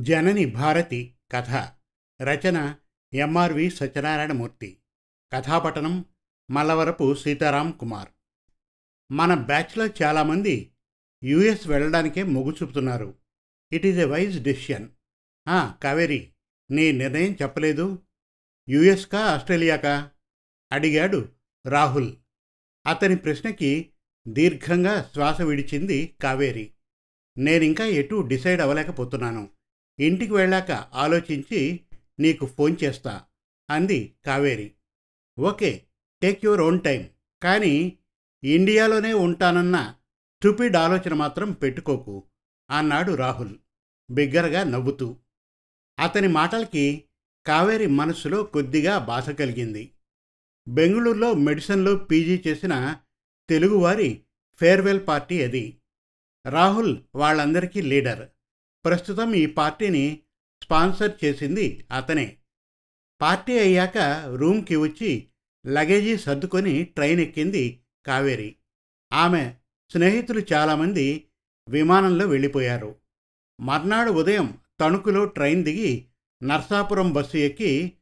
జనని 0.00 0.44
భారతి 0.44 1.14
కథ. 1.32 1.50
రచన 2.22 2.74
ఎంఆర్వి 3.14 3.70
సత్యనారాయణమూర్తి. 3.70 4.78
కథాపటనం 5.32 6.04
మల్లవరపు 6.50 7.14
సీతారాం 7.14 7.72
కుమార్. 7.72 8.08
మన 9.12 9.34
బ్యాచ్లో 9.34 9.86
చాలామంది 9.86 10.72
యుఎస్ 11.24 11.68
వెళ్ళడానికే 11.68 12.22
మొగ్గు 12.22 12.52
చూపుతున్నారు. 12.62 13.14
It 13.72 13.86
is 13.86 13.98
a 13.98 14.04
wise 14.04 14.42
decision. 14.42 14.88
Kaveri 15.82 16.32
నీ 16.70 16.92
నిర్ణయం 16.92 17.36
చెప్పలేదు. 17.42 18.02
యుఎస్కా 18.68 19.20
ఆస్ట్రేలియాకా? 19.20 20.10
అడిగాడు 20.72 21.28
రాహుల్. 21.66 22.16
అతని 22.86 23.16
ప్రశ్నకి 23.16 23.92
దీర్ఘంగా 24.28 25.10
శ్వాస 25.12 25.40
విడిచింది 25.40 26.16
కావేరి. 26.22 26.72
నేనింకా 27.38 27.84
ఎటు 27.84 28.26
డిసైడ్ 28.28 28.60
అవ్వలేకపోతున్నాను. 28.60 29.59
ఇంటికి 30.00 30.32
వెళ్ళాక 30.32 30.70
ఆలోచించి 30.70 31.80
నీకు 32.20 32.46
ఫోన్ 32.46 32.76
చేస్తా 32.84 33.24
అంది 33.70 34.14
Kaveri. 34.26 34.72
Okay 35.38 35.86
take 36.22 36.44
your 36.44 36.60
own 36.60 36.80
time 36.80 37.08
కానీ 37.42 37.98
ఇండియాలోనే 38.44 39.12
ఉంటానన్న 39.12 39.94
స్టూపిడ్ 40.36 40.76
ఆలోచన 40.76 41.14
మాత్రం 41.14 41.52
పెట్టుకోకు 41.52 42.24
అన్నాడు 42.70 43.14
రాహుల్ 43.14 43.56
బిగ్గరగా 44.10 44.64
నవ్వుతూ. 44.64 45.16
అతని 45.98 46.28
మాటలకి 46.28 47.04
కావేరి 47.46 47.86
మనసులో 47.86 48.42
కొద్దిగా 48.42 48.98
బాధ 48.98 49.30
కలిగింది. 49.30 49.92
బెంగళూరులో 50.68 51.34
మెడిసిన్లో 51.34 51.96
పీజీ 51.96 52.42
చేసిన 52.46 52.96
తెలుగువారి 53.48 54.22
ఫేర్వెల్ 54.54 55.06
పార్టీ 55.08 55.42
అది. 55.42 55.76
రాహుల్ 56.46 56.98
వాళ్ళందరికీ 57.14 57.80
లీడర్. 57.80 58.28
ప్రస్తుతం 58.84 59.34
ఈ 59.34 59.46
పార్టీని 59.46 60.20
స్పాన్సర్ 60.62 61.24
చేసింది 61.24 61.86
అతనే. 61.96 62.36
పార్టీ 63.20 63.58
అయ్యాక 63.58 63.98
రూమ్కి 64.36 64.76
వచ్చి 64.76 65.28
లగేజీ 65.66 66.16
సర్దుకొని 66.16 66.84
ట్రైన్ 66.84 67.20
ఎక్కింది 67.20 67.82
కావేరి. 68.06 68.56
ఆమె 69.12 69.54
స్నేహితులు 69.90 70.42
చాలామంది 70.52 71.26
విమానంలో 71.68 72.26
వెళ్ళిపోయారు. 72.26 72.96
మర్నాడు 73.60 74.10
ఉదయం 74.10 74.58
తణుకులో 74.80 75.24
ట్రైన్ 75.24 75.64
దిగి 75.64 76.06
నర్సాపురం 76.42 77.12
బస్సు 77.12 77.36
ఎక్కి 77.36 77.92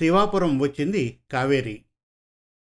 శివాపురం 0.00 0.58
వచ్చింది 0.58 1.18
కావేరి. 1.30 1.84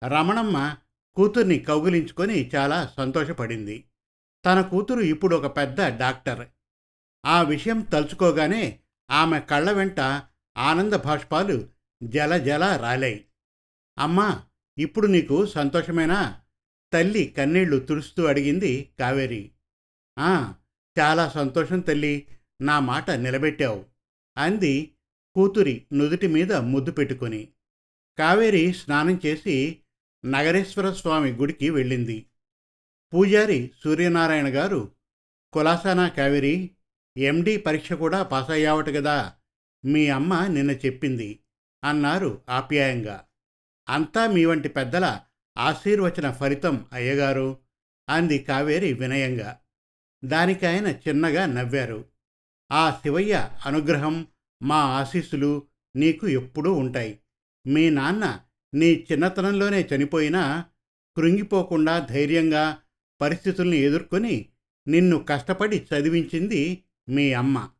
రమణమ్మ 0.09 0.77
కూతుర్ని 1.17 1.59
కౌగిలించుకొని 1.59 2.51
చాలా 2.55 2.95
సంతోషపడింది. 2.97 3.85
తన 4.47 4.61
కూతురు 4.61 5.01
ఇప్పుడు 5.01 5.37
ఒక 5.37 5.57
పెద్ద 5.57 5.99
డాక్టర్. 5.99 6.49
ఆ 7.27 7.43
విషయం 7.43 7.81
తలుచుకోగానే 7.81 8.81
ఆమె 9.11 9.41
కళ్ళ 9.41 9.73
వెంట 9.73 10.01
ఆనంద 10.59 10.93
భాష్పాలు 10.93 11.69
జల 12.03 12.39
జల 12.39 12.77
రాలాయి. 12.77 13.25
అమ్మా 13.99 14.43
ఇప్పుడు 14.79 15.07
నీకు 15.07 15.47
సంతోషమేనా? 15.47 16.41
తల్లి 16.93 17.25
కన్నీళ్ళు 17.25 17.79
తుడుస్తూ 17.79 18.25
అడిగింది 18.25 18.91
కావేరి. 18.99 19.51
ఆ 20.19 20.55
చాలా 21.01 21.29
సంతోషం 21.29 21.81
తల్లి 21.81 22.27
నా 22.61 22.81
మాట 22.81 23.11
నిలబెట్టావు 23.11 23.85
అంది 24.39 24.93
కూతురి 25.35 25.87
నుదుటి 25.93 26.27
మీద 26.27 26.53
ముద్దు 26.53 26.91
పెట్టుకొని. 26.91 27.49
కావేరి 28.19 28.73
స్నానం 28.73 29.21
చేసి 29.27 29.79
నగరేశ్వర 30.27 30.93
స్వామి 30.93 31.33
గుడికి 31.33 31.71
వెళ్ళింది. 31.71 32.27
పూజారి 33.15 33.71
సూర్యనారాయణ 33.85 34.49
గారు 34.49 34.93
కులాసానా 35.53 36.09
కావేరి 36.09 36.71
ఎండి 37.19 37.57
పరీక్ష 37.57 37.93
కూడా 37.93 38.23
పాస్ 38.23 38.51
అయ్యావట 38.51 38.89
కదా 38.89 39.33
మీ 39.85 40.09
అమ్మ 40.09 40.47
నిన్న 40.47 40.71
చెప్పింది 40.71 41.41
అన్నారు 41.85 42.41
ఆప్యాయంగా. 42.51 43.25
అంతా 43.89 44.27
మీ 44.27 44.45
వంటి 44.45 44.69
పెద్దల 44.69 45.21
ఆశీర్వచన 45.59 46.31
ఫలితం 46.31 46.87
అయ్యగారు 46.93 47.59
అంది 48.09 48.39
కావేరి 48.39 48.93
వినయంగా. 48.93 49.59
దానికి 50.25 50.67
ఆయన 50.67 50.87
చిన్నగా 50.87 51.47
నవ్వారు. 51.47 52.05
ఆ 52.73 52.91
శివయ్య 52.91 53.51
అనుగ్రహం 53.67 54.27
మా 54.63 54.77
ఆశీస్సులు 54.77 55.67
నీకు 55.97 56.29
ఎప్పుడూ 56.29 56.73
ఉంటాయి. 56.73 57.19
మీ 57.67 57.91
నాన్న 57.91 58.41
నీ 58.75 59.07
చిన్నతనంలోనే 59.13 59.89
చనిపోయినా 59.95 60.65
కృంగిపోకుండా 61.17 61.99
ధైర్యంగా 61.99 62.79
పరిస్థితుల్ని 63.21 63.77
ఎదుర్కొని 63.77 64.49
నిన్ను 64.89 65.27
కష్టపడి 65.29 65.87
చదివించింది 65.95 66.85
మీ 67.11 67.33
అమ్మ. 67.33 67.71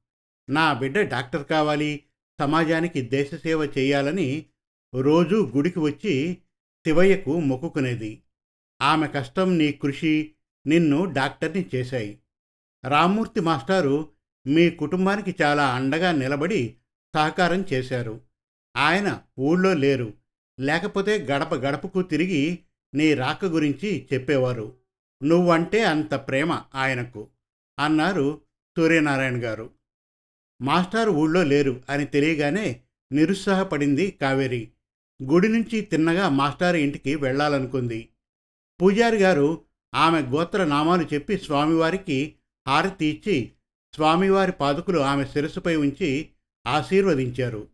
నా 0.51 0.73
బిడ్డ 0.73 1.01
డాక్టర్ 1.01 1.47
కావాలి. 1.47 2.05
సమాజానికి 2.41 3.01
దేశసేవ 3.01 3.65
చేయాలని 3.65 4.47
రోజూ 4.95 5.47
గుడికి 5.47 5.79
వచ్చి 5.79 6.35
శివయ్యకు 6.87 7.41
మొక్కుకునేది. 7.41 8.23
ఆమె 8.83 9.07
కష్టం 9.07 9.59
నీ 9.59 9.73
కృషి 9.73 10.35
నిన్ను 10.67 11.05
డాక్టర్ని 11.05 11.67
చేశాయి. 11.75 12.19
రామ్మూర్తి 12.89 13.41
మాస్టారు 13.41 14.09
మీ 14.47 14.71
కుటుంబానికి 14.71 15.43
చాలా 15.43 15.75
అండగా 15.75 16.13
నిలబడి 16.13 16.77
సహకారం 17.15 17.65
చేశారు. 17.73 18.21
ఆయన 18.77 19.23
ఊళ్ళో 19.39 19.75
లేరు. 19.75 20.15
లేకపోతే 20.61 21.19
గడప 21.19 21.55
గడపకు 21.55 22.03
తిరిగి 22.03 22.59
నీ 22.95 23.15
రాక 23.15 23.45
గురించి 23.45 24.09
చెప్పేవారు. 24.13 24.77
నువ్వంటే 25.23 25.85
అంత 25.85 26.15
ప్రేమ 26.15 26.63
ఆయనకు 26.75 27.29
అన్నారు 27.79 28.41
సూర్యనారాయణ 28.79 29.45
గారు. 29.45 29.71
మాస్టారు 30.63 31.11
ఊళ్ళో 31.11 31.43
లేరు 31.43 31.83
అని 31.89 32.05
తెలియగానే 32.05 32.81
నిరుత్సాహపడింది 33.13 34.11
కావేరి. 34.11 34.71
గుడి 35.23 35.49
నుంచి 35.49 35.81
తిన్నగా 35.81 36.29
మాస్టారు 36.29 36.77
ఇంటికి 36.77 37.15
వెళ్ళాలనుకుంది. 37.15 38.09
పూజారి 38.83 39.17
గారు 39.17 39.65
ఆమె 39.95 40.21
గోత్ర 40.21 40.65
నామాలు 40.65 41.15
చెప్పి 41.15 41.39
స్వామివారికి 41.39 42.35
హారతి 42.69 43.07
ఇచ్చి 43.07 43.53
స్వామివారి 43.95 44.53
పాదుకులు 44.53 45.01
ఆమె 45.01 45.25
శిరస్సుపై 45.25 45.77
ఉంచి 45.77 46.29
ఆశీర్వదించారు. 46.67 47.69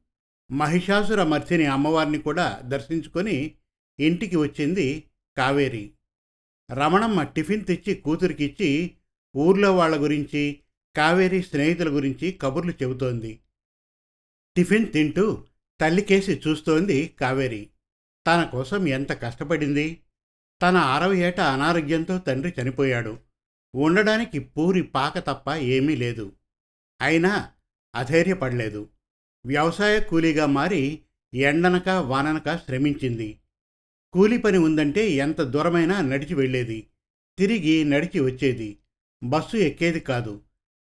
మహిషాసుర 0.53 1.23
మర్చిని 1.23 1.67
అమ్మవారిని 1.67 2.19
కూడా 2.19 2.61
దర్శించుకొని 2.65 3.55
ఇంటికి 4.01 4.37
వచ్చింది 4.37 5.05
కావేరి. 5.37 5.91
రమణమ్మ 6.73 7.23
టిఫిన్ 7.23 7.65
తెచ్చి 7.65 7.95
కూతురికిచ్చి 7.95 8.91
ఊర్లో 9.37 9.77
వాళ్ళ 9.77 10.03
గురించి 10.03 10.61
కావేరి 10.97 11.43
స్నేహితుల 11.43 11.89
గురించి 11.89 12.33
కబుర్లు 12.33 12.73
చెబుతోంది. 12.73 13.41
టిఫిన్ 14.57 14.93
తింటూ 14.93 15.45
తల్లికేసి 15.81 16.43
చూస్తోంది 16.49 17.07
కావేరి. 17.21 17.71
తన 18.27 18.45
కోసం 18.45 18.89
ఎంత 18.89 19.12
కష్టపడింది. 19.12 20.01
తన 20.62 20.77
అరవై 20.77 21.19
ఏట 21.19 21.41
అనారోగ్యంతో 21.41 22.19
తండ్రి 22.19 22.55
చనిపోయాడు. 22.62 23.19
ఉండడానికి 23.75 24.39
పూరి 24.39 24.83
పాక 24.83 25.19
తప్ప 25.19 25.55
ఏమీ 25.55 25.97
లేదు. 25.97 26.33
అయినా 27.01 27.53
అధైర్యపడలేదు. 27.95 28.89
వ్యవసాయ 29.47 30.01
కూలీగా 30.01 30.47
మారి 30.47 31.03
ఎండనక 31.34 31.89
వాననక 31.89 32.57
శ్రమించింది. 32.57 33.39
కూలి 34.13 34.39
పని 34.39 34.59
ఉందంటే 34.59 35.11
ఎంత 35.11 35.41
దూరమైనా 35.41 36.01
నడిచి 36.01 36.34
వెళ్ళేది. 36.34 36.87
తిరిగి 37.39 37.84
నడిచి 37.84 38.21
వచ్చేది. 38.21 38.78
బస్సు 39.25 39.57
ఎక్కేది 39.57 40.01
కాదు. 40.01 40.46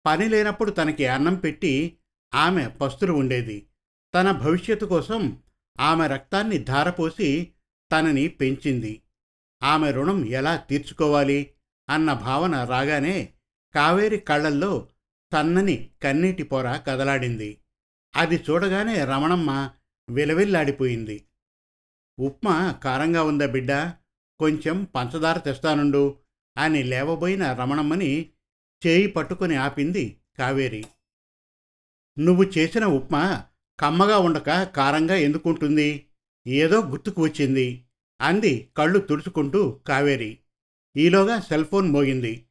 పని 0.09 0.29
లేనప్పుడు 0.29 0.71
తనకి 0.71 1.07
అన్నం 1.07 1.35
పెట్టి 1.35 1.99
ఆమె 2.35 2.69
పస్తులు 2.69 3.13
ఉండేది. 3.13 3.67
తన 4.15 4.31
భవిష్యత్తు 4.31 4.87
కోసం 4.87 5.43
ఆమె 5.81 6.07
రక్తాన్ని 6.07 6.59
ధారపోసి 6.59 7.53
తనని 7.93 8.29
పెంచింది. 8.29 9.03
ఆమె 9.63 9.91
రుణం 9.91 10.25
ఎలా 10.25 10.57
తీర్చుకోవాలి 10.57 11.51
అన్న 11.91 12.13
భావన 12.13 12.65
రాగానే 12.65 13.33
కావేరి 13.75 14.19
కళ్ళల్లో 14.19 14.89
సన్నని 15.33 15.91
కన్నీటి 16.03 16.43
పొర 16.43 16.73
కదలాడింది. 16.73 17.59
అది 18.17 18.45
చూడగానే 18.51 19.05
రమణమ్మ 19.05 19.71
విలవిల్లాడిపోయింది. 20.11 21.25
ఉప్మా 22.21 22.73
కారంగా 22.73 23.23
ఉందా 23.23 23.47
బిడ్డ? 23.47 23.73
కొంచెం 24.39 24.85
పంచదార 24.85 25.39
తెస్తానుండు 25.39 26.17
అని 26.59 26.83
లేవబోయిన 26.83 27.53
రమణమ్మని 27.53 28.31
చేయి 28.87 29.07
పట్టుకొని 29.07 29.57
ఆపింది 29.57 30.17
కావేరి. 30.39 30.85
నువ్వు 32.19 32.45
చేసిన 32.45 32.85
ఉప్మా 32.85 33.45
కమ్మగా 33.81 34.19
ఉండక 34.19 34.63
కారంగా 34.63 35.15
ఎందుకుంటుంది? 35.15 36.07
ఏదో 36.47 36.83
గుర్తుకు 36.83 37.23
వచ్చింది 37.23 37.85
అంది 38.21 38.69
కళ్ళు 38.77 38.99
తుడుచుకుంటూ 38.99 39.71
కావేరి. 39.71 40.39
ఈలోగా 40.97 41.41
సెల్ 41.41 41.65
ఫోన్ 41.65 41.91
మోగింది. 41.91 42.47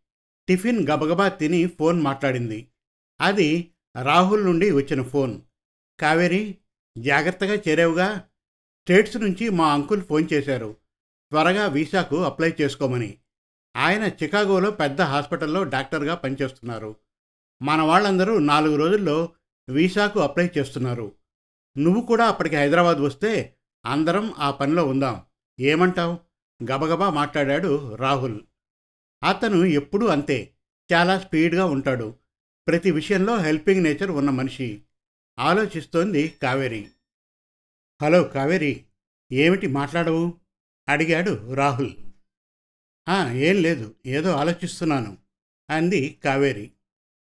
టిఫిన్ 0.48 0.88
గబగబా 0.90 1.28
తిని 1.28 1.68
ఫోన్ 1.68 2.02
మాట్లాడింది. 2.02 2.68
అది 3.22 3.72
రాహుల్ 4.04 4.46
నుండి 4.46 4.72
వచ్చిన 4.72 5.02
ఫోన్. 5.02 5.42
కావేరి 6.00 6.58
జాగ్రత్తగా 6.98 7.56
చేరావుగా. 7.68 8.18
స్టేట్స్ 8.82 9.18
నుంచి 9.18 9.50
మా 9.50 9.74
అంకుల్ 9.74 10.02
ఫోన్ 10.02 10.28
చేశారు. 10.34 10.76
త్వరగా 11.30 11.68
వీసాకు 11.68 12.24
అప్లై 12.24 12.54
చేసుకోమని. 12.62 13.18
ఆయన 13.78 14.04
చికాగోలో 14.24 14.72
పెద్ద 14.72 15.02
హాస్పిటల్లో 15.02 15.64
డాక్టర్గా 15.64 16.16
పనిచేస్తున్నారు. 16.16 16.96
మన 17.62 17.82
వాళ్ళందరూ 17.82 18.40
నాలుగు 18.40 18.76
రోజుల్లో 18.76 19.30
వీసాకు 19.70 20.20
అప్లై 20.20 20.50
చేస్తున్నారు. 20.58 21.12
నువ్వు 21.78 22.02
కూడా 22.02 22.28
అప్పటికి 22.28 22.56
హైదరాబాద్ 22.56 22.98
వస్తే 22.98 23.56
అందరం 23.86 24.34
ఆ 24.38 24.52
పనిలో 24.52 24.86
ఉందాం. 24.86 25.22
ఏమంటావు? 25.60 26.20
గబగబా 26.72 27.10
మాట్లాడాడు 27.10 27.96
రాహుల్. 27.96 28.42
అతను 29.24 29.66
ఎప్పుడూ 29.66 30.08
అంతే 30.08 30.54
చాలా 30.94 31.20
స్పీడ్గా 31.20 31.66
ఉంటాడు. 31.66 32.16
ప్రతి 32.68 32.92
విషయంలో 32.92 33.38
హెల్పింగ్ 33.38 33.84
నేచర్ 33.84 34.12
ఉన్న 34.12 34.30
మనిషి. 34.30 34.82
ఆలోచిస్తోంది 35.40 36.28
కావేరి. 36.28 36.88
హలో 38.02 38.24
కావేరి 38.24 38.86
ఏమిటి 39.32 39.68
మాట్లాడవు? 39.68 40.34
అడిగాడు 40.90 41.54
రాహుల్. 41.54 42.07
ఏం 43.32 43.62
లేదు. 43.62 43.96
ఏదో 44.06 44.32
ఆలోచిస్తున్నాను 44.32 45.18
అంది 45.70 46.20
కావేరి. 46.24 46.72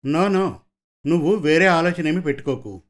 no 0.07 0.29
no. 0.29 0.61
నువ్వు 1.07 1.35
వేరే 1.35 1.67
ఆలోచన 1.67 2.09
ఏమి 2.09 2.23
పెట్టుకోకు. 2.23 2.83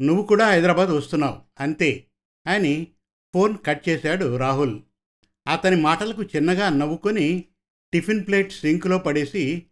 నువ్వు 0.00 0.26
కూడా 0.26 0.46
హైదరాబాద్ 0.46 0.88
వస్తున్నావు. 0.88 1.40
అంతే 1.60 2.06
అని 2.46 2.86
ఫోన్ 3.34 3.58
కట్ 3.66 3.88
చేశాడు 3.88 4.36
రాహుల్. 4.36 4.80
అతని 5.48 5.76
మాటలకు 5.76 6.22
చిన్నగా 6.22 6.68
నవ్వుకొని 6.68 7.44
టిఫిన్ 7.92 8.26
ప్లేట్ 8.26 8.52
సింక్లో 8.52 8.98
పడేసి 8.98 9.66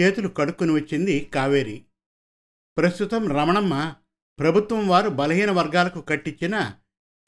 చేతులు 0.00 0.28
కడుక్కుని 0.28 0.72
వచ్చింది 0.72 1.20
కావేరి. 1.20 1.84
ప్రస్తుతం 2.76 3.28
రమణమ్మ 3.28 3.94
ప్రభుత్వం 4.38 4.88
వారు 4.88 5.08
బలహీన 5.08 5.50
వర్గాలకు 5.50 6.00
కట్టించిన 6.00 6.74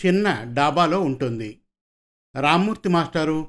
చిన్న 0.07 0.45
డాబాలో 0.53 1.01
ఉంటుంది. 1.01 1.61
రామ్మూర్తి 2.41 2.89
మాస్టారు 2.89 3.49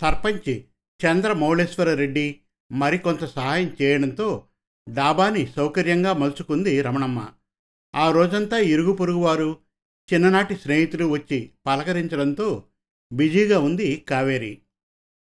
సర్పంచ్ 0.00 0.62
చంద్రమౌళేశ్వర 1.04 1.94
రెడ్డి 1.94 2.40
మరికొంత 2.72 3.24
సహాయం 3.24 3.76
చేయడంతో 3.82 4.46
డాబాని 4.88 5.46
సౌకర్యంగా 5.46 6.12
మలుచుకుంది 6.12 6.82
రమణమ్మ. 6.82 7.28
ఆ 7.96 8.10
రోజంతా 8.10 8.58
ఇరుగు 8.58 8.92
పొరుగువారు 8.92 9.56
చిన్ననాటి 10.12 10.56
స్నేహితులు 10.56 11.04
వచ్చి 11.04 11.50
పలకరించడంతో 11.66 12.64
బిజీగా 13.12 13.58
ఉంది 13.58 13.96
కావేరి. 13.96 14.62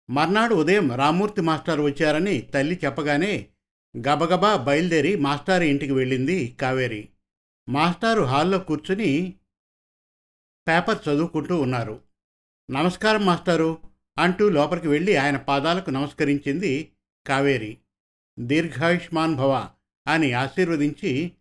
మర్నాడు 0.09 0.55
ఉదయం 0.55 0.91
రామూర్తి 0.91 1.41
మాస్టర్ 1.41 1.81
వచ్చారని 1.81 2.41
తల్లి 2.41 2.79
చెప్పగానే 2.85 3.47
గబగబా 3.97 4.55
బయలుదేరి 4.55 5.15
మాస్టారు 5.15 5.63
ఇంటికి 5.63 5.91
వెళ్ళింది 5.91 6.57
కావేరి. 6.61 7.09
మాస్టారు 7.69 8.21
హాల్లో 8.21 8.59
కూర్చుని 8.59 9.33
పేపర్ 10.67 11.09
చదువుకుంటూ 11.09 11.61
ఉన్నారు. 11.61 12.01
నమస్కారం 12.71 13.25
మాస్టారు. 13.25 13.92
అంటూ 14.17 14.49
లోపలికి 14.49 14.87
వెళ్ళి 14.87 15.15
ఆయన 15.15 15.37
పాదాలకు 15.37 15.89
నమస్కరించింది 15.89 16.91
కావేరి. 17.27 17.77
దీర్ఘాయుష్మాన్ 18.39 19.35
భవ 19.35 19.69
అని 20.07 20.33
ఆశీర్వదించి 20.33 21.31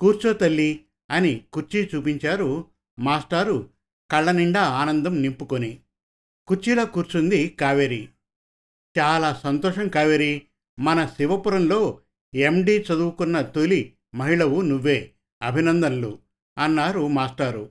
కూర్చో 0.00 0.32
తల్లి 0.32 0.84
అని 1.10 1.44
కుర్చీ 1.52 1.90
చూపించారు 1.94 2.64
మాస్టారు 2.98 3.70
కళ్ళ 4.10 4.30
నిండా 4.30 4.62
ఆనందం 4.62 5.22
నింపుకొని. 5.22 5.80
కుర్చీలో 6.46 6.86
కూర్చుంది 6.86 7.48
కావేరి. 7.48 8.08
చాలా 8.98 9.34
సంతోషం 9.34 9.88
కావేరి. 9.88 10.42
మన 10.78 11.06
శివపురంలో 11.06 12.00
ఎండి 12.34 12.80
చదువుకున్న 12.80 13.40
తొలి 13.40 13.94
మహిళవు 14.14 14.60
నువ్వే. 14.60 15.12
అభినందనలు 15.42 16.18
అన్నారు 16.58 17.06
మాస్టారు. 17.08 17.70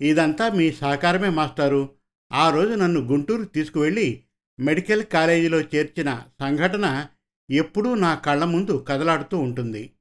ఇదంతా 0.00 0.48
మీ 0.48 0.72
సహకారమే 0.72 1.28
మాస్టారు. 1.28 1.88
ఆ 2.32 2.50
రోజు 2.50 2.74
నన్ను 2.74 3.00
గుంటూరు 3.00 3.44
తీసుకువెళ్ళి 3.44 4.24
మెడికల్ 4.60 5.04
కాలేజీలో 5.04 5.60
చేర్చిన 5.60 6.22
సంఘటన 6.40 7.06
ఎప్పుడూ 7.50 7.94
నా 7.94 8.14
కళ్ళ 8.14 8.44
ముందు 8.44 8.86
కదలాడుతూ 8.88 9.38
ఉంటుంది. 9.38 9.92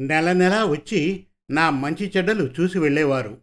నెల 0.00 0.32
నెల 0.32 0.64
వచ్చి 0.64 1.26
నా 1.50 1.70
మంచి 1.70 2.12
చెడ్డలు 2.16 2.54
చూసి 2.60 2.78
వెళ్ళేవారు. 2.78 3.40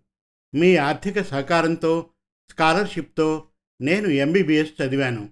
మీ 0.56 0.76
ఆర్థిక 0.76 1.22
సహకారంతో 1.22 2.10
స్కాలర్షిప్తో 2.52 3.48
నేను 3.82 4.08
ఎంబీబీఎస్ 4.08 4.82
చదివాను. 4.82 5.30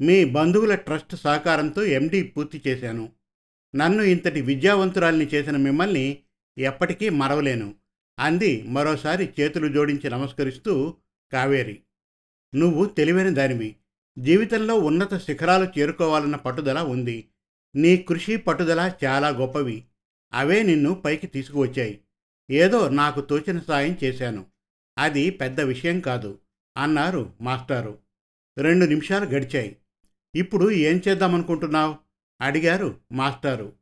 మీ 0.00 0.24
బంధువుల 0.24 0.74
ట్రస్ట్ 0.74 1.16
సహకారంతో 1.16 1.84
ఎండీ 1.84 2.22
పూర్తి 2.22 2.62
చేశాను. 2.66 3.12
నన్ను 3.76 4.02
ఇంతటి 4.02 4.40
విద్యావంతురాల్ని 4.40 5.26
చేసిన 5.26 5.56
మిమ్మల్ని 5.56 6.22
ఎప్పటికీ 6.58 7.08
మరవలేను. 7.08 7.74
అంది 8.18 8.62
మరోసారి 8.62 9.34
చేతులు 9.40 9.68
జోడించి 9.68 10.10
నమస్కరిస్తూ 10.10 10.96
కావేరి. 11.32 11.82
నువ్వు 12.54 12.84
తెలివైన 12.84 13.34
దానివి. 13.34 13.76
జీవితంలో 14.18 14.74
ఉన్నత 14.74 15.16
శిఖరాలు 15.18 15.80
చేరుకోవాలన్న 15.80 16.36
పట్టుదల 16.36 16.78
ఉంది. 16.78 17.28
నీ 17.76 17.96
కృషి 17.96 18.36
పట్టుదల 18.36 18.92
చాలా 19.04 19.28
గొప్పవి. 19.28 19.84
అవే 20.32 20.62
నిన్ను 20.62 20.94
పైకి 20.94 21.26
తీసుకువచ్చాయి. 21.26 22.00
ఏదో 22.50 22.88
నాకు 22.88 23.20
తోచిన 23.20 23.60
సాయం 23.60 23.98
చేశాను. 24.04 24.46
అది 24.98 25.30
పెద్ద 25.30 25.60
విషయం 25.60 26.00
కాదు 26.00 26.38
అన్నారు 26.76 27.32
మాస్టారు. 27.40 27.98
రెండు 28.58 28.84
నిమిషాలు 28.84 29.24
గడిచాయి. 29.24 29.76
ఇప్పుడు 30.34 30.70
ఏం 30.70 31.02
చేద్దామనుకుంటున్నావు? 31.08 31.96
అడిగారు 32.40 32.96
మాస్టారు. 33.12 33.72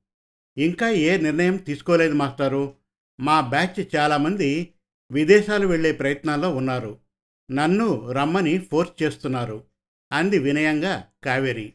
ఇంకా 0.59 0.89
ఏ 0.89 1.17
నిర్ణయం 1.17 1.57
తీసుకోలేదు 1.57 2.15
మాస్టారు. 2.15 2.75
మా 3.21 3.41
బ్యాచ్ 3.41 3.97
చాలామంది 3.97 4.73
విదేశాలు 5.11 5.67
వెళ్ళే 5.67 5.93
ప్రయత్నాల్లో 5.93 6.57
ఉన్నారు. 6.57 7.06
నన్ను 7.51 8.13
రమ్మని 8.13 8.59
ఫోర్స్ 8.59 9.03
చేస్తున్నారు 9.03 9.65
అంది 10.13 10.39
వినయంగా 10.39 11.05
కావేరి. 11.25 11.73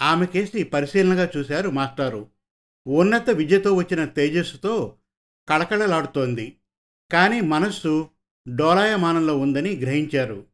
ఆమెకేసి 0.00 0.62
పరిశీలనగా 0.62 1.30
చూశారు 1.36 1.70
మాస్టారు. 1.70 2.28
ఉన్నత 2.86 3.30
విద్యతో 3.30 3.74
వచ్చిన 3.74 4.04
తేజస్సుతో 4.04 4.96
కళకళలాడుతోంది. 5.48 6.56
కానీ 7.12 7.40
మనస్సు 7.40 8.10
డోలాయమానంలో 8.56 9.38
ఉందని 9.38 9.76
గ్రహించారు. 9.76 10.46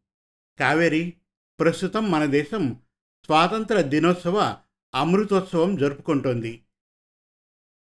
కావేరి 0.60 1.12
ప్రస్తుతం 1.60 2.10
మన 2.10 2.24
దేశం 2.24 2.76
స్వాతంత్ర 3.24 3.80
దినోత్సవ 3.80 4.56
అమృతోత్సవం 4.94 5.76
జరుపుకుంటోంది. 5.76 6.62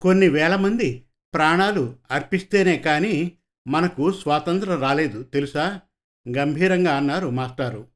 కొన్ని 0.01 0.30
వేల 0.30 0.56
మంది 0.56 1.03
ప్రాణాలు 1.33 1.95
అర్పిస్తేనే 2.12 2.77
కానీ 2.77 3.31
మనకు 3.68 4.12
స్వాతంత్రం 4.12 4.81
రాలేదు 4.81 5.24
తెలుసా? 5.24 5.81
గంభీరంగా 6.38 6.98
అన్నారు 6.98 7.30
మాస్టారు. 7.30 7.88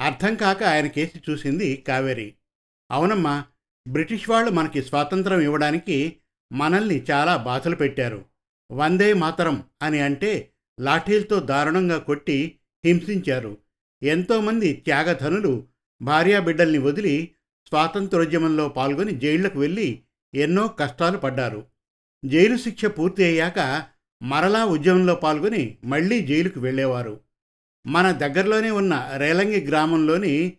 అర్థం 0.00 0.34
కాక 0.34 0.62
ఆయన 0.62 0.86
కేసి 0.86 1.22
చూసింది 1.30 1.76
కావేరి. 1.76 2.34
అవునమ్మా 2.90 3.44
బ్రిటిష్ 3.88 4.30
వాళ్ళు 4.30 4.50
మనకి 4.50 4.82
స్వాతంత్రం 4.82 5.40
ఇవ్వడానికి 5.40 6.16
మనల్ని 6.52 7.02
చాలా 7.10 7.36
బాధలు 7.36 7.76
పెట్టారు. 7.76 8.24
వందే 8.72 9.12
మాతరం 9.12 9.64
అని 9.82 10.00
అంటే 10.00 10.50
లాఠీలతో 10.80 11.40
దారుణంగా 11.40 11.98
కొట్టి 11.98 12.58
హింసించారు. 12.84 13.58
ఎంతోమంది 14.02 14.72
త్యాగధనులు 14.72 15.66
భార్యాబిడ్డల్ని 16.02 16.78
వదిలి 16.78 17.30
స్వాతంత్రోద్యమంలో 17.68 18.68
పాల్గొని 18.68 19.12
జైళ్ళకు 19.20 19.58
వెళ్ళి 19.58 20.02
ఎన్నో 20.34 20.68
కష్టాలు 20.68 21.18
పడ్డారు. 21.18 21.66
జైలు 22.24 22.56
శిక్ష 22.56 22.84
పూర్తి 22.84 23.24
అయ్యాక 23.24 23.86
మరలా 24.22 24.64
ఉద్యమంలో 24.64 25.14
పాల్గొని 25.14 25.78
మళ్ళీ 25.84 26.20
జైలుకు 26.20 26.60
వెళ్ళేవారు. 26.60 27.20
మన 27.86 28.12
దగ్గరలోనే 28.12 28.70
ఉన్న 28.70 29.10
రేలంగి 29.16 29.66
గ్రామంలోని 29.66 30.52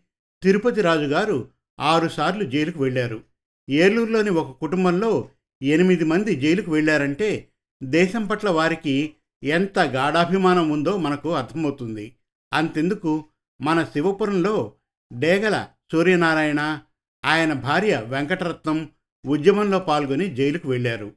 తిరుపతి 0.43 0.81
రాజుగారు 0.81 1.49
ఆరుసార్లు 1.79 2.43
జైలుకు 2.43 2.79
వెళ్ళారు. 2.79 3.23
ఏలూరులోని 3.69 4.29
ఒక 4.29 4.51
కుటుంబంలో 4.51 5.29
ఎనిమిది 5.61 6.05
మంది 6.05 6.35
జైలుకు 6.35 6.71
వెళ్ళారంటే 6.71 7.49
దేశం 7.83 8.27
పట్ల 8.27 8.49
వారికి 8.49 9.15
ఎంత 9.43 9.79
గాఢాభిమానం 9.79 10.69
ఉందో 10.69 10.97
మనకు 10.97 11.35
అర్థమవుతుంది. 11.35 12.15
అంతెందుకు 12.53 13.25
మన 13.61 13.83
శివపురంలో 13.83 14.73
డేగల 15.13 15.67
సూర్యనారాయణ 15.91 16.79
ఆయన 17.25 17.53
భార్య 17.53 18.03
వెంకటరత్నం 18.05 18.89
ఉద్యమంలో 19.25 19.79
పాల్గొని 19.79 20.35
జైలుకు 20.35 20.69
వెళ్ళారు. 20.69 21.13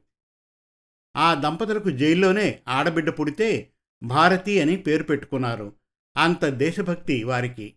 ఆ 1.17 1.33
దంపతులకు 1.33 1.89
జైల్లోనే 1.89 2.59
ఆడబిడ్డ 2.67 3.09
పుడితే 3.09 3.69
భారతి 4.03 4.61
అని 4.61 4.75
పేరు 4.75 5.03
పెట్టుకున్నారు. 5.03 5.78
అంత 6.17 6.45
దేశభక్తి 6.45 7.23
వారికి. 7.23 7.73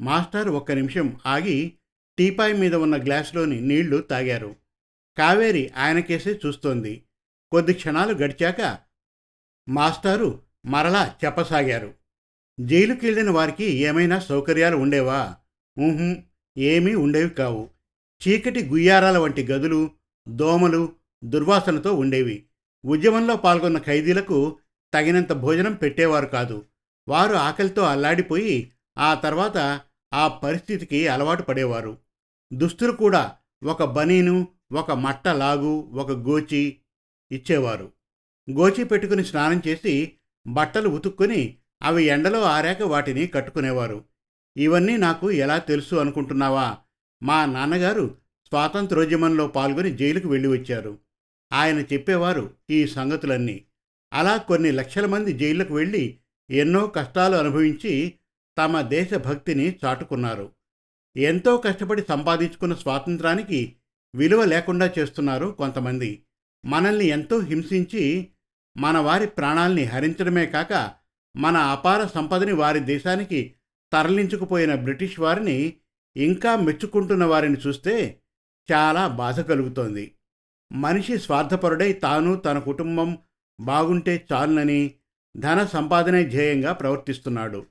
మాస్టర్ 0.00 0.48
ఒక్క 0.48 0.72
నిమిషం 0.72 1.20
ఆగి 1.26 1.78
టీపాయ్ 2.18 2.54
మీద 2.54 2.74
ఉన్న 2.74 3.04
గ్లాసులోని 3.04 3.60
నీళ్ళు 3.60 3.98
తాగారు. 3.98 4.56
కావేరి 5.18 5.70
ఆయనకేసే 5.76 6.40
చూస్తోంది. 6.46 7.04
కొద్ది 7.52 7.72
క్షణాలు 7.72 8.12
గడిచాక 8.14 8.78
మాస్టారు 9.68 10.42
మరలా 10.66 11.16
చెప్పసాగారు. 11.24 11.94
జైలుకెళ్ళిన 12.60 13.30
వారికి 13.30 13.64
ఏమైనా 13.64 14.18
సౌకర్యాలు 14.18 14.76
ఉండేవా? 14.76 15.34
ఊహు 15.80 16.16
ఏమీ 16.58 16.94
ఉండేవి 16.94 17.30
కావు. 17.30 17.70
చీకటి 18.28 18.64
గుయ్యారాల 18.64 19.18
వంటి 19.18 19.44
గదులు 19.44 19.90
దోమలు 20.28 20.92
దుర్వాసనతో 21.24 21.94
ఉండేవి. 21.94 22.46
ఉద్యమంలో 22.84 23.36
పాల్గొన్న 23.36 23.78
ఖైదీలకు 23.78 24.58
తగినంత 24.94 25.32
భోజనం 25.32 25.74
పెట్టేవారు 25.74 26.26
కాదు. 26.26 26.66
వారు 27.08 27.34
ఆకలితో 27.34 27.82
అల్లాడిపోయి 27.82 28.72
ఆ 28.98 29.14
తర్వాత 29.14 29.80
ఆ 30.14 30.28
పరిస్థితికి 30.28 31.08
అలవాటు 31.08 31.42
పడేవారు. 31.42 31.98
దుస్తులు 32.52 32.92
కూడా 32.92 33.36
ఒక 33.64 33.84
బనీను 33.84 34.48
ఒక 34.72 34.92
మట్ట 34.92 35.28
లాగు 35.28 35.90
ఒక 35.92 36.10
గోచి 36.10 36.76
ఇచ్చేవారు. 37.32 37.92
గోచి 38.50 38.84
పెట్టుకుని 38.84 39.24
స్నానం 39.24 39.62
చేసి 39.68 40.12
బట్టలు 40.46 40.88
ఉతుక్కుని 40.88 41.58
అవి 41.82 42.04
ఎండలో 42.04 42.42
ఆరాక 42.42 42.82
వాటిని 42.82 43.26
కట్టుకునేవారు. 43.26 44.04
ఇవన్నీ 44.56 44.96
నాకు 44.96 45.30
ఎలా 45.30 45.58
తెలుసు 45.58 45.96
అనుకుంటున్నావా? 45.96 46.78
మా 47.22 47.44
నాన్నగారు 47.44 48.16
స్వాతంత్రోద్యమంలో 48.46 49.48
పాల్గొని 49.48 49.96
జైలుకు 49.96 50.28
వెళ్ళి 50.28 50.48
వచ్చారు. 50.48 50.98
ఆయన 51.52 51.78
చెప్పేవారు 51.78 52.54
ఈ 52.70 52.86
సంగతులన్నీ. 52.86 53.64
అలా 54.12 54.36
కొన్ని 54.36 54.70
లక్షల 54.70 55.06
మంది 55.06 55.32
జైళ్ళకు 55.32 55.74
వెళ్ళి 55.74 56.18
ఎన్నో 56.50 56.86
కష్టాలు 56.86 57.36
అనుభవించి 57.36 58.14
తమ 58.58 58.80
దేశభక్తిని 58.80 59.78
చాటుకున్నారు. 59.84 60.52
ఎంతో 61.16 61.56
కష్టపడి 61.56 62.02
సంపాదించుకున్న 62.08 62.74
స్వాతంత్రానికి 62.74 63.76
విలువ 64.14 64.44
లేకుండా 64.44 64.90
చేస్తున్నారు 64.98 65.46
కొంతమంది. 65.46 66.22
మనల్ని 66.66 67.06
ఎంతో 67.06 67.38
హింసించి 67.38 68.28
మన 68.76 68.98
వారి 68.98 69.26
ప్రాణాల్ని 69.26 69.84
హరించడమే 69.84 70.46
కాక 70.46 70.94
మన 71.36 71.56
అపార 71.56 72.06
సంపదని 72.14 72.52
వారి 72.52 72.80
దేశానికి 72.80 73.54
తరలించుకుపోయిన 73.92 74.74
బ్రిటిష్ 74.74 75.20
వారిని 75.20 75.76
ఇంకా 76.16 76.56
మెచ్చుకుంటున్న 76.56 77.24
వారిని 77.24 77.56
చూస్తే 77.66 78.20
చాలా 78.72 79.08
బాధ 79.08 79.40
కలుగుతోంది. 79.40 80.12
మనిషి 80.72 81.18
స్వార్థపరుడై 81.18 81.92
తాను 81.92 82.36
తన 82.36 82.58
కుటుంబం 82.58 83.18
బాగుంటే 83.60 84.26
చాలునని 84.32 84.94
ధన 85.36 85.64
సంపాదనే 85.64 86.24
ధ్యేయంగా 86.24 86.72
ప్రవర్తిస్తున్నాడు. 86.72 87.66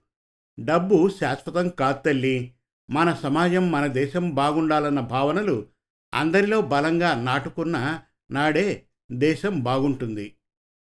డబ్బు 0.59 1.09
శాశ్వతం 1.19 1.69
కాత్తల్లి 1.69 2.53
మన 2.89 3.13
సమాజం 3.13 3.71
మన 3.71 3.87
దేశం 3.87 4.35
బాగుండాలన్న 4.35 4.99
భావనలు 4.99 5.67
అందరిలో 6.13 6.61
బలంగా 6.61 7.21
నాటుకున్న 7.21 8.01
నాడే 8.31 8.85
దేశం 9.11 9.59
బాగుంటుంది 9.59 10.35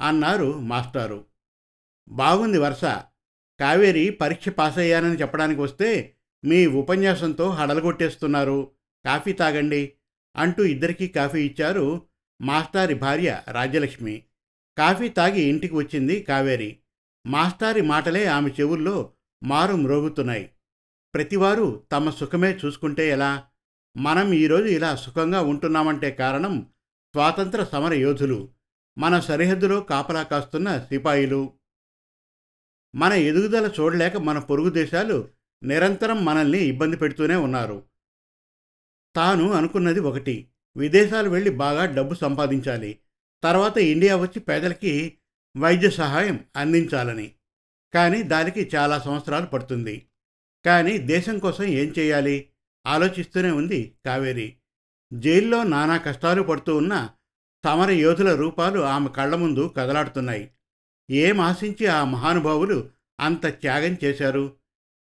అన్నారు 0.01 0.59
మాస్టారు. 0.59 1.25
బాగుంది 2.09 2.59
వరుస. 2.59 2.85
కావేరి 3.61 4.11
పరీక్ష 4.11 4.49
పాస్ 4.49 4.79
అయ్యానని 4.79 5.21
చెప్పడానికి 5.21 5.61
వస్తే 5.61 6.15
మీ 6.45 6.67
ఉపన్యాసంతో 6.67 7.49
హడలగొట్టేస్తున్నారు. 7.51 8.71
కాఫీ 9.05 9.33
తాగండి 9.33 9.93
అంటూ 10.37 10.65
ఇద్దరికీ 10.65 11.09
కాఫీ 11.09 11.47
ఇచ్చారు 11.47 12.03
మాస్టారి 12.43 12.95
భార్య 12.95 13.41
రాజ్యలక్ష్మి. 13.51 14.25
కాఫీ 14.79 15.09
తాగి 15.09 15.41
ఇంటికి 15.41 15.75
వచ్చింది 15.75 16.23
కావేరి. 16.23 16.79
మాస్టారి 17.27 17.81
మాటలే 17.81 18.27
ఆమె 18.27 18.51
చెవుల్లో 18.51 19.13
మారు 19.45 19.75
మ్రోగుతున్నాయి. 19.75 20.51
ప్రతివారు 21.15 21.87
తమ 21.93 22.11
సుఖమే 22.11 22.59
చూసుకుంటే 22.65 23.09
ఎలా? 23.09 23.45
మనం 23.97 24.33
ఈరోజు 24.33 24.65
ఇలా 24.65 24.97
సుఖంగా 24.97 25.41
ఉంటున్నామంటే 25.41 26.11
కారణం 26.11 26.67
స్వాతంత్ర 27.15 27.65
సమర 27.65 27.95
యోధులు. 27.95 28.49
మన 28.99 29.21
సరిహద్దులో 29.21 29.81
కాపలా 29.81 30.23
కాస్తున్న 30.23 30.79
సిపాయిలు. 30.79 31.53
మన 32.95 33.13
ఎదుగుదల 33.13 33.71
చూడలేక 33.81 34.17
మన 34.17 34.39
పొరుగు 34.39 34.71
దేశాలు 34.71 35.29
నిరంతరం 35.63 36.25
మనల్ని 36.25 36.59
ఇబ్బంది 36.59 36.97
పెడుతూనే 36.97 37.37
ఉన్నారు. 37.37 37.85
తాను 39.17 39.53
అనుకున్నది 39.53 40.01
ఒకటి. 40.01 40.49
విదేశాలు 40.77 41.31
వెళ్ళి 41.31 41.51
బాగా 41.51 41.85
డబ్బు 41.85 42.15
సంపాదించాలి. 42.15 42.99
తర్వాత 43.45 43.79
ఇండియా 43.79 44.17
వచ్చి 44.17 44.41
పేదలకి 44.41 45.19
వైద్య 45.57 45.91
సహాయం 45.91 46.45
అందించాలని. 46.57 47.33
కానీ 47.95 48.23
దానికి 48.23 48.71
చాలా 48.77 48.99
సంవత్సరాలు 48.99 49.47
పడుతుంది. 49.47 50.07
కానీ 50.67 50.99
దేశం 50.99 51.39
కోసం 51.39 51.65
ఏం 51.65 51.95
చేయాలి? 51.99 52.49
ఆలోచిస్తూనే 52.87 53.51
ఉంది 53.51 53.95
కావేరి. 54.07 54.57
జైల్లో 55.13 55.63
నానా 55.63 55.97
కష్టాలు 55.97 56.43
పడుతూ 56.43 56.77
ఉన్న 56.77 57.09
సమర 57.65 57.91
యోధుల 57.91 58.35
రూపాలు 58.35 58.81
ఆమె 58.81 59.09
కళ్ళ 59.09 59.35
ముందు 59.35 59.75
కదలాడుతున్నాయి. 59.77 60.51
ఏం 61.11 61.41
ఆశించి 61.41 61.87
ఆ 61.87 62.05
మహానుభావులు 62.05 62.91
అంత 63.21 63.47
త్యాగం 63.47 63.97
చేశారు? 64.05 64.57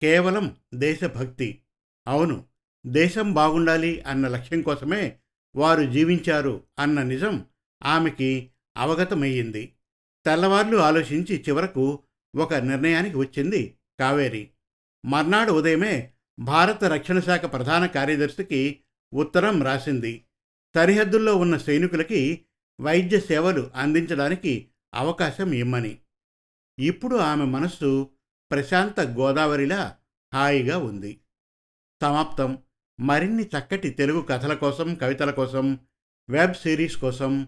కేవలం 0.01 0.55
దేశభక్తి. 0.73 1.61
అవును 2.07 2.45
దేశం 2.87 3.33
బాగుండాలి 3.33 4.01
అన్న 4.01 4.27
లక్ష్యం 4.27 4.61
కోసమే 4.61 5.17
వారు 5.55 5.83
జీవించారు 5.83 6.63
అన్న 6.79 7.01
నిజం 7.01 7.45
ఆమెకి 7.85 8.51
అవగతమయ్యింది. 8.77 9.73
తెల్లవార్లు 10.25 10.77
ఆలోచించి 10.77 11.45
చివరకు 11.49 11.99
ఒక 12.35 12.53
నిర్ణయానికి 12.53 13.17
వచ్చింది 13.17 13.77
కావేరి. 13.99 14.51
మర్నాడు 15.05 15.51
ఉదయమే 15.51 16.13
భారత 16.39 16.83
రక్షణ 16.83 17.19
శాఖ 17.19 17.53
ప్రధాన 17.53 17.85
కార్యదర్శికి 17.85 18.79
ఉత్తరం 19.13 19.63
రాసింది. 19.63 20.25
సరిహద్దుల్లో 20.75 21.35
ఉన్న 21.35 21.57
సైనికులకి 21.57 22.45
వైద్య 22.81 23.19
సేవలు 23.19 23.71
అందించడానికి 23.75 24.69
అవకాశం 24.93 25.53
ఇమ్మని. 25.53 25.99
ఇప్పుడు 26.79 27.15
ఆమె 27.15 27.45
మనస్సు 27.45 28.09
ప్రశాంత 28.51 28.99
గోదావరిలా 28.99 29.97
హాయిగా 30.33 30.77
ఉంది. 30.77 31.19
సమాప్తం. 32.01 32.57
మరిన్ని 32.99 33.43
చక్కటి 33.43 33.89
తెలుగు 33.89 34.21
కథల 34.21 34.53
కోసం 34.53 34.95
కవితల 34.95 35.31
కోసం 35.31 35.79
వెబ్ 36.29 36.53
సిరీస్ 36.53 36.97
కోసం 36.97 37.47